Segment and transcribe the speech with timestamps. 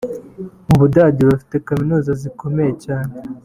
[0.67, 3.13] Mu Budage bafite kaminuza zikomeye cyane